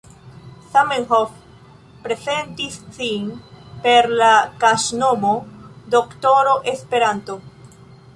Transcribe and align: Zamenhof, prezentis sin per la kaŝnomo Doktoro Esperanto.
Zamenhof, 0.75 1.33
prezentis 2.07 2.77
sin 2.95 3.27
per 3.83 4.09
la 4.21 4.31
kaŝnomo 4.63 5.35
Doktoro 5.97 6.57
Esperanto. 6.73 7.37